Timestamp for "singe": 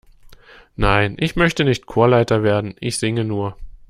2.97-3.23